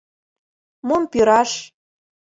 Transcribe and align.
Мом 0.87 1.03
пӱраш— 1.11 1.51